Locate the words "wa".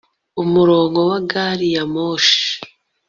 1.09-1.19